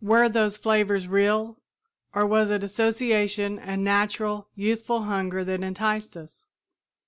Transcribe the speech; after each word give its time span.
Were 0.00 0.28
those 0.28 0.56
flavors 0.56 1.08
real, 1.08 1.58
or 2.14 2.24
was 2.24 2.48
it 2.52 2.62
association 2.62 3.58
and 3.58 3.82
natural, 3.82 4.46
youthful 4.54 5.02
hunger 5.02 5.42
that 5.42 5.64
enticed 5.64 6.16
us? 6.16 6.46